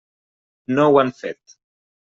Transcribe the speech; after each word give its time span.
No 0.79 0.87
ho 0.93 0.99
han 1.03 1.15
fet. 1.21 1.57